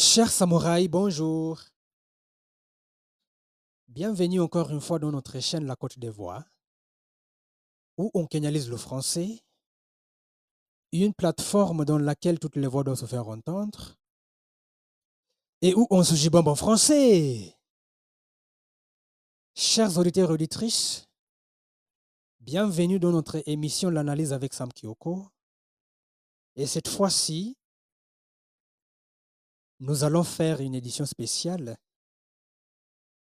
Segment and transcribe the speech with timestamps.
[0.00, 1.60] Chers samouraïs, bonjour.
[3.88, 6.46] Bienvenue encore une fois dans notre chaîne La Côte des Voix,
[7.96, 9.40] où on canalise le français,
[10.92, 13.96] une plateforme dans laquelle toutes les voix doivent se faire entendre,
[15.62, 17.58] et où on se gibombe en français.
[19.56, 21.08] Chers auditeurs et auditrices,
[22.38, 25.26] bienvenue dans notre émission L'analyse avec Sam Kyoko.
[26.54, 27.57] Et cette fois-ci,
[29.80, 31.76] nous allons faire une édition spéciale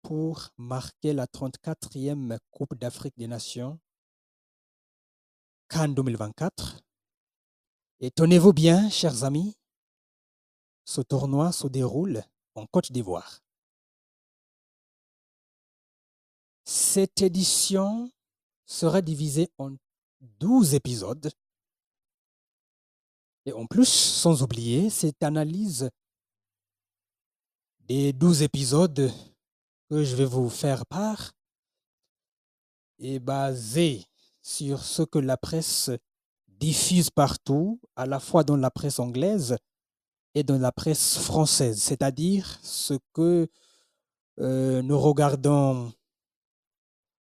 [0.01, 3.79] pour marquer la 34e Coupe d'Afrique des Nations,
[5.67, 6.81] Cannes 2024.
[7.99, 9.55] Et tenez-vous bien, chers amis,
[10.85, 12.23] ce tournoi se déroule
[12.55, 13.41] en Côte d'Ivoire.
[16.65, 18.11] Cette édition
[18.65, 19.75] sera divisée en
[20.21, 21.31] 12 épisodes.
[23.45, 25.89] Et en plus, sans oublier, cette analyse
[27.89, 29.11] des 12 épisodes
[29.89, 31.31] que je vais vous faire part
[32.99, 34.05] est basée
[34.43, 35.89] sur ce que la presse
[36.47, 39.57] diffuse partout, à la fois dans la presse anglaise
[40.35, 43.47] et dans la presse française, c'est-à-dire ce que
[44.39, 45.91] euh, nous regardons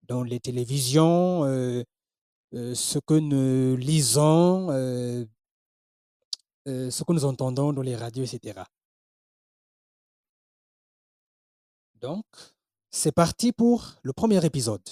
[0.03, 1.84] dans les télévisions, euh,
[2.53, 4.69] euh, ce que nous lisons,
[6.66, 8.64] ce que nous entendons dans les radios, etc.
[12.04, 12.26] Donc,
[12.92, 14.84] c'est parti pour le premier épisode.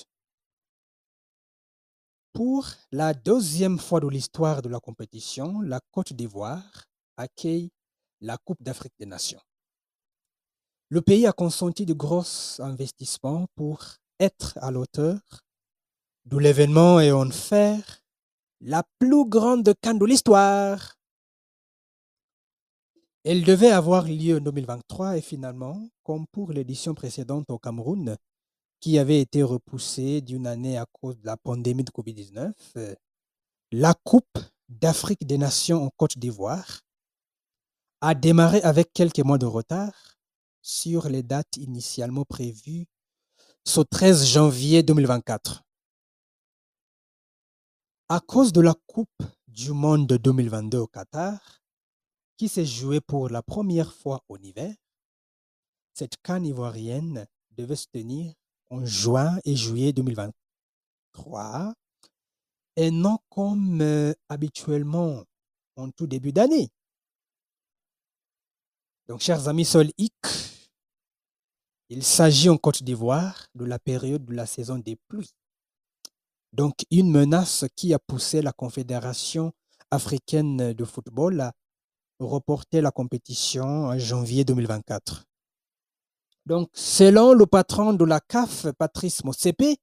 [2.32, 6.86] Pour la deuxième fois de l'histoire de la compétition, la Côte d'Ivoire
[7.18, 7.70] accueille
[8.22, 9.42] la Coupe d'Afrique des Nations.
[10.88, 12.24] Le pays a consenti de gros
[12.60, 13.84] investissements pour
[14.18, 15.20] être à l'auteur
[16.24, 18.02] de l'événement et en faire
[18.62, 20.96] la plus grande canne de l'histoire.
[23.24, 28.18] Elle devait avoir lieu en 2023 et finalement, comme pour l'édition précédente au Cameroun,
[28.80, 32.96] qui avait été repoussée d'une année à cause de la pandémie de Covid-19, euh,
[33.72, 34.40] la Coupe
[34.70, 36.82] d'Afrique des Nations en Côte d'Ivoire
[38.02, 40.18] a démarré avec quelques mois de retard
[40.64, 42.88] sur les dates initialement prévues
[43.64, 45.64] ce 13 janvier 2024.
[48.10, 51.61] À cause de la Coupe du Monde 2022 au Qatar,
[52.42, 54.74] qui s'est joué pour la première fois en hiver,
[55.94, 58.34] cette canne ivoirienne devait se tenir
[58.72, 61.76] en juin et juillet 2023
[62.78, 65.24] et non comme euh, habituellement
[65.76, 66.72] en tout début d'année.
[69.08, 69.92] Donc, chers amis Sol
[71.90, 75.36] il s'agit en Côte d'Ivoire de la période de la saison des pluies.
[76.54, 79.54] Donc, une menace qui a poussé la Confédération
[79.92, 81.54] africaine de football à
[82.26, 85.26] reporter la compétition en janvier 2024.
[86.46, 89.78] Donc, selon le patron de la CAF, Patrice Motsepe,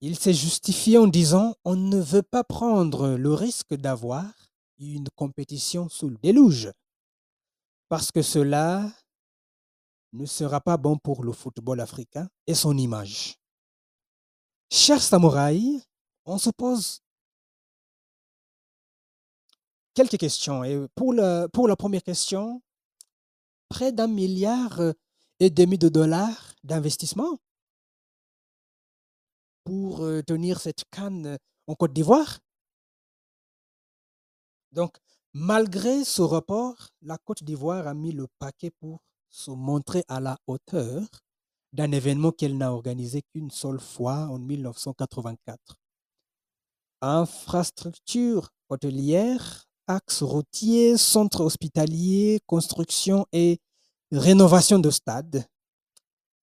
[0.00, 4.24] il s'est justifié en disant on ne veut pas prendre le risque d'avoir
[4.78, 6.72] une compétition sous le déluge,
[7.88, 8.90] parce que cela
[10.12, 13.36] ne sera pas bon pour le football africain et son image.
[14.72, 15.82] Chers samouraïs,
[16.24, 17.02] on se pose
[19.94, 20.64] quelques questions.
[20.64, 21.14] Et pour,
[21.52, 22.62] pour la première question,
[23.68, 24.80] près d'un milliard
[25.38, 27.38] et demi de dollars d'investissement
[29.64, 32.40] pour euh, tenir cette canne en Côte d'Ivoire.
[34.72, 34.96] Donc,
[35.32, 40.38] malgré ce report, la Côte d'Ivoire a mis le paquet pour se montrer à la
[40.46, 41.06] hauteur
[41.72, 45.76] d'un événement qu'elle n'a organisé qu'une seule fois en 1984.
[47.00, 53.58] Infrastructure hôtelière axes routiers, centres hospitaliers, construction et
[54.12, 55.44] rénovation de stades.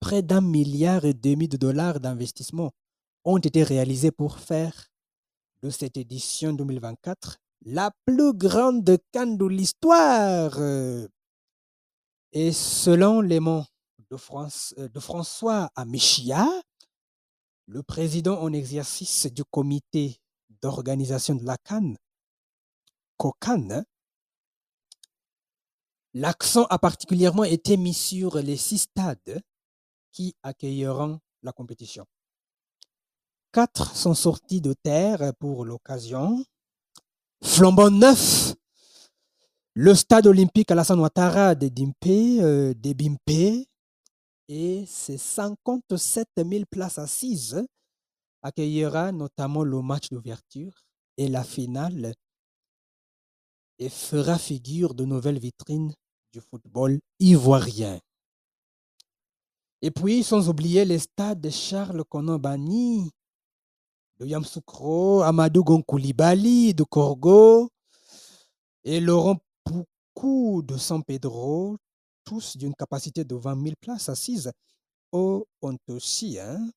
[0.00, 2.70] Près d'un milliard et demi de dollars d'investissement
[3.24, 4.88] ont été réalisés pour faire
[5.62, 10.58] de cette édition 2024 la plus grande canne de l'histoire.
[12.32, 13.64] Et selon les mots
[14.10, 16.48] de, de François Amichia,
[17.66, 20.16] le président en exercice du comité
[20.62, 21.96] d'organisation de la Cannes,
[26.14, 29.42] L'accent a particulièrement été mis sur les six stades
[30.12, 32.06] qui accueilleront la compétition.
[33.52, 36.44] Quatre sont sortis de terre pour l'occasion.
[37.42, 38.54] Flambant neuf,
[39.74, 43.66] le stade olympique Alassane Ouattara de Dimpe, euh, de Bimpe,
[44.48, 47.66] et ses 57 000 places assises
[48.42, 50.84] accueillera notamment le match d'ouverture
[51.16, 52.14] et la finale
[53.82, 55.92] et fera figure de nouvelle vitrine
[56.32, 57.98] du football ivoirien.
[59.80, 63.10] Et puis, sans oublier les stades de Charles Konambani,
[64.20, 67.70] de Yamsoukro, Amadou Gonkoulibaly, de Corgo
[68.84, 71.76] et Laurent Poukou de San Pedro,
[72.24, 74.52] tous d'une capacité de 20 000 places assises,
[75.10, 75.44] ont
[75.88, 76.70] aussi hein,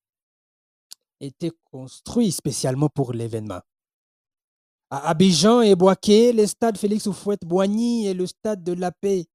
[1.20, 3.62] été construits spécialement pour l'événement.
[4.96, 9.26] À Abidjan et Boaké, les stades Félix Oufouette-Boigny et le stade de la Paix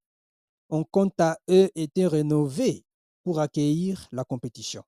[0.70, 2.86] ont quant à eux été rénovés
[3.24, 4.82] pour accueillir la compétition.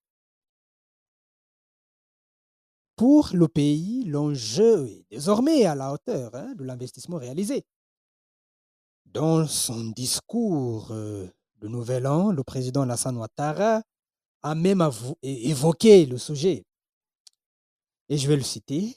[2.97, 7.67] Pour le pays, l'enjeu est désormais à la hauteur hein, de l'investissement réalisé.
[9.05, 11.29] Dans son discours euh,
[11.61, 13.83] de Nouvel An, le président Alassane Ouattara
[14.41, 14.83] a même
[15.23, 16.65] évoqué le sujet.
[18.09, 18.97] Et je vais le citer.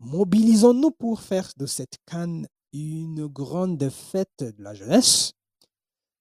[0.00, 5.32] Mobilisons-nous pour faire de cette canne une grande fête de la jeunesse,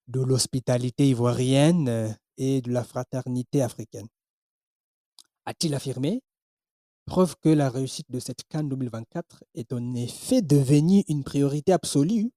[0.08, 4.08] de l'hospitalité ivoirienne et de la fraternité africaine.
[5.46, 6.22] A-t-il affirmé?
[7.06, 12.32] Preuve que la réussite de cette Cannes 2024 est en effet devenue une priorité absolue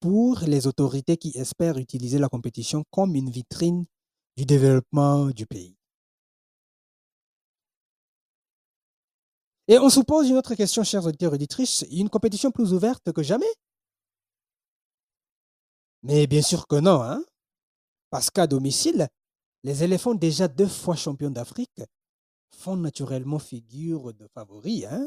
[0.00, 3.84] pour les autorités qui espèrent utiliser la compétition comme une vitrine
[4.36, 5.76] du développement du pays.
[9.68, 13.12] Et on se pose une autre question, chers auditeurs et auditrices, une compétition plus ouverte
[13.12, 13.52] que jamais?
[16.02, 17.24] Mais bien sûr que non, hein.
[18.10, 19.08] Parce qu'à domicile,
[19.62, 21.80] les éléphants déjà deux fois champions d'Afrique
[22.50, 25.06] font naturellement figure de favoris, hein.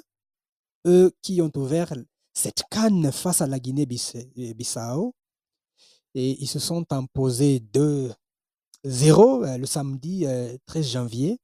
[0.88, 1.94] Eux qui ont ouvert
[2.34, 5.14] cette canne face à la Guinée-Bissau
[6.14, 8.16] et ils se sont imposés 2-0
[8.86, 10.26] euh, le samedi
[10.66, 11.40] 13 euh, janvier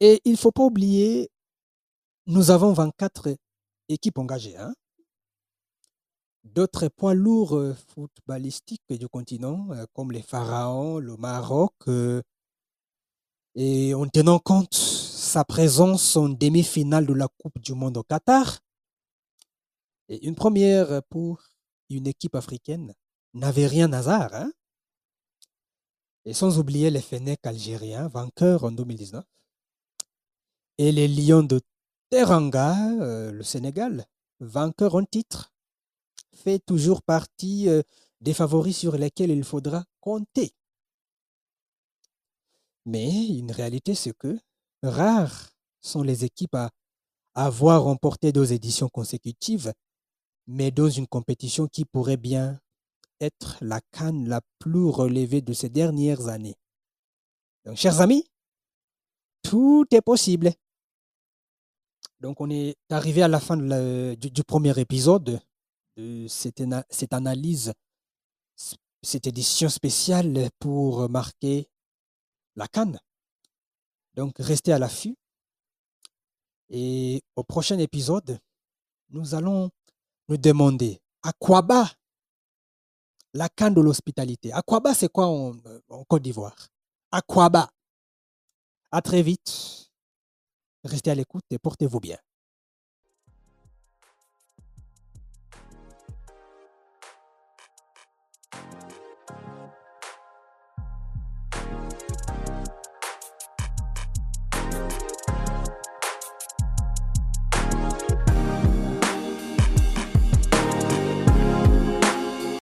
[0.00, 1.30] et il ne faut pas oublier,
[2.26, 3.36] nous avons 24
[3.88, 4.56] équipes engagées.
[4.56, 4.74] Hein.
[6.44, 12.22] D'autres poids lourds euh, footballistiques du continent, euh, comme les Pharaons, le Maroc, euh,
[13.54, 18.60] et en tenant compte sa présence en demi-finale de la Coupe du Monde au Qatar,
[20.08, 21.42] et une première pour
[21.90, 22.94] une équipe africaine
[23.34, 24.34] n'avait rien hasard.
[24.34, 24.52] Hein.
[26.24, 29.24] Et sans oublier les Fennecs algériens, vainqueurs en 2019.
[30.78, 31.60] Et les Lions de
[32.10, 34.04] Teranga, euh, le Sénégal,
[34.40, 35.52] vainqueur en titre,
[36.34, 37.82] fait toujours partie euh,
[38.20, 40.52] des favoris sur lesquels il faudra compter.
[42.84, 44.38] Mais une réalité, c'est que
[44.82, 45.50] rares
[45.80, 46.70] sont les équipes à
[47.34, 49.72] avoir remporté deux éditions consécutives,
[50.46, 52.60] mais dans une compétition qui pourrait bien
[53.20, 56.56] être la canne la plus relevée de ces dernières années.
[57.64, 58.26] Donc, chers amis,
[59.42, 60.52] tout est possible.
[62.20, 65.40] Donc, on est arrivé à la fin du, premier épisode
[65.96, 66.62] de cette,
[67.12, 67.72] analyse,
[69.02, 71.68] cette édition spéciale pour marquer
[72.54, 72.98] la canne.
[74.14, 75.16] Donc, restez à l'affût.
[76.70, 78.40] Et au prochain épisode,
[79.10, 79.70] nous allons
[80.28, 81.92] nous demander à quoi bas
[83.34, 84.52] la canne de l'hospitalité?
[84.52, 85.54] À quoi bas, c'est quoi en,
[85.90, 86.68] en Côte d'Ivoire?
[87.12, 87.70] À quoi bas
[88.90, 89.85] À très vite.
[90.86, 92.16] Restez à l'écoute et portez-vous bien.